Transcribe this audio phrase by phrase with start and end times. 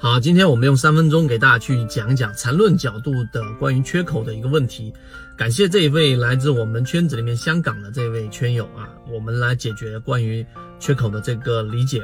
[0.00, 4.94] 好，今天我们用三分钟给大家去讲一讲缠论角度的关于缺口的一个问题。
[5.36, 10.46] 感谢这一位来自我们圈子里面香港的这位圈友啊，我们来解决关于
[10.78, 12.00] 缺口的这个理解。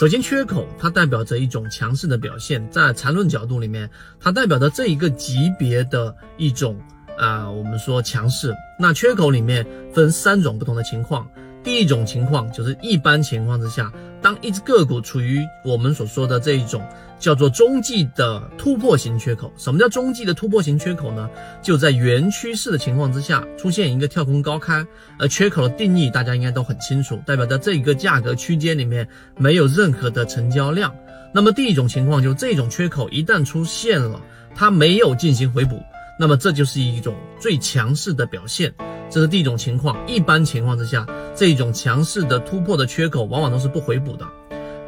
[0.00, 6.80] 首先，缺口它代表着一种强势的表现，在缠论角度里面，它代表着这一个级别的一种
[7.18, 8.54] 啊，我们说强势。
[8.78, 11.28] 那缺口里面分三种不同的情况。
[11.66, 13.92] 第一种情况就是一般情况之下，
[14.22, 16.80] 当一只个股处于我们所说的这一种
[17.18, 19.52] 叫做中继的突破型缺口。
[19.58, 21.28] 什么叫中继的突破型缺口呢？
[21.60, 24.86] 就在原趋势的情况之下出现一个跳空高开，
[25.18, 30.94] 而缺口的定义大家应该都很清楚，代表在这一个价格区间里面没有任何的成交量。
[31.34, 34.20] 那么第一种情况就是这种缺口一旦出现了，
[34.54, 35.82] 它没有进行回补，
[36.16, 38.72] 那么这就是一种最强势的表现。
[39.08, 44.26] 这是第一种情况，一般情况之下，这种强势的突破的缺口往往都是不回补的。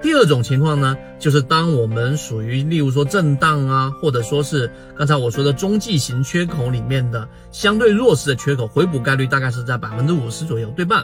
[0.00, 11.02] 第二种情况呢，就是当我们属于例如说震荡啊，或者说是刚才我说的中继型缺口里面的相对弱势的缺口，回补概率大概是在百分之五十左右，对半。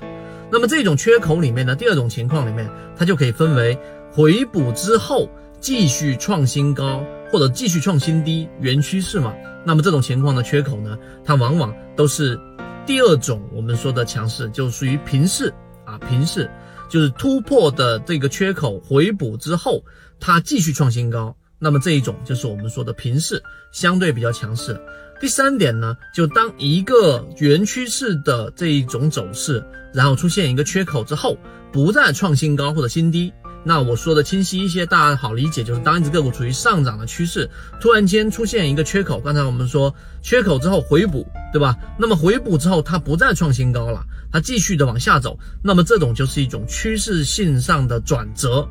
[0.50, 3.76] 那么这种缺口里面的第二种情况里面，它就可以分为
[4.12, 5.28] 回补之后
[5.58, 9.34] 继续创新高，或者继续创新低，原趋势嘛。
[9.64, 12.38] 那么这种情况的缺口呢，它往往都是。
[12.86, 15.52] 第二种我们说的强势就属于平势
[15.86, 16.50] 啊，平势
[16.88, 19.82] 就是突破的这个缺口回补之后，
[20.20, 24.78] 它继续创新高，那么这一种就是我们说的平势，相对比较强势。
[25.18, 31.38] 第三点呢，就当一个原趋势的这一种走势，然后出现一个缺口之后，
[31.72, 33.32] 不再创新高或者新低。
[33.66, 37.48] 那我说的清晰一些，大家好理解，就是当一只个股处于上涨的趋势，
[37.80, 41.74] 突然间出现一个缺口，刚才我们说缺口之后回补，对吧？
[41.98, 48.68] 那么回补之后它不再创新高了，它继续的往下走，那么这种就是一种趋势性上的转折，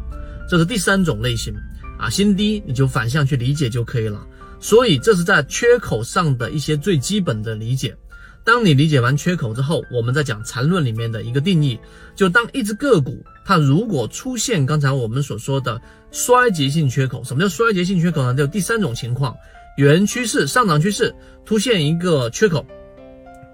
[0.48, 1.56] 这是第三种类型
[1.98, 4.24] 啊，新低你就反向去理解就可以了。
[4.60, 7.98] 所以这是在缺口上的一些最基本的理解。
[8.46, 11.80] 当你理解完缺口之后，我们再讲缠论里面的一个定义，
[12.14, 15.82] 就当一只个股它如果出现刚才我们所说的
[16.12, 18.34] 衰竭性缺口，什么叫衰竭性缺口呢？
[18.34, 19.34] 就第三种情况，
[19.78, 22.66] 原趋势上涨趋势出现一个缺口，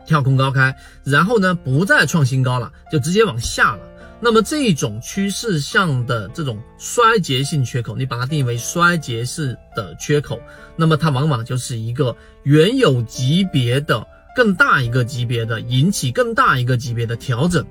[0.08, 3.82] 跳空高开，然后呢不再创新高了，就直接往下了。
[4.20, 10.42] 那么这一种趋势向的这种衰竭性缺口，你把它定义为衰竭式的缺口，
[10.76, 14.04] 那么它往往就是一个原有级别的。
[14.40, 17.66] 更大一个级别的引起更大一个级别的调整，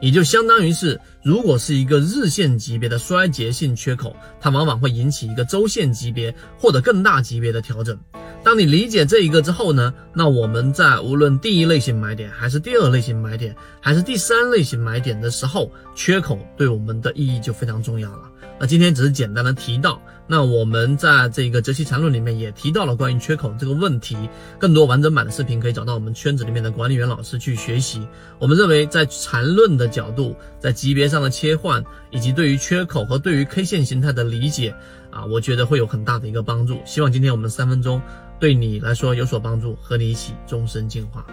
[0.00, 8.00] 也就相当于是，如果是一个日线级别的衰竭性缺口，它往往会引起一个周线级别或者更大级别的调整。
[8.42, 18.30] 当你理解这一个之后呢，那我们在无论第一类型买点，还是第二类型买点，还是第三类型买点的时候，缺口对我们的意义就非常重要了。
[18.58, 24.16] 那今天只是简单的提到，那我们在这个《哲期缠论》里面也提到了关于缺口这个问题。
[24.58, 28.06] 更多完整版的视频可以找到我们圈子里面的管理员老师去学习。
[28.38, 34.74] 我们认为，在缠论的角度，在级别上的切换，以及对于缺口和对于 K 线形态的理解，
[35.10, 36.80] 啊，我觉得会有很大的一个帮助。
[36.84, 38.00] 希望今天我们三分钟
[38.38, 41.26] 对你来说有所帮助，和你一起终身进化。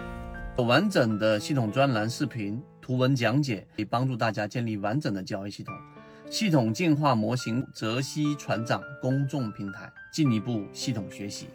[0.56, 5.72] 完整的系统专栏视频图文讲解，可以帮助大家建立完整的交易系统。
[6.32, 11.46] 系统进化模型，泽西船长公众平台，进一步系统学习。